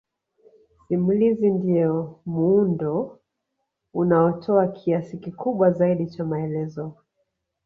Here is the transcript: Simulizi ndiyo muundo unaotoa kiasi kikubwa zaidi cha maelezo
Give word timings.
Simulizi 0.87 1.51
ndiyo 1.51 2.19
muundo 2.25 3.19
unaotoa 3.93 4.67
kiasi 4.67 5.17
kikubwa 5.17 5.71
zaidi 5.71 6.07
cha 6.07 6.25
maelezo 6.25 6.95